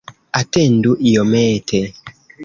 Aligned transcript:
Atendu 0.39 0.91
iomete! 1.09 1.79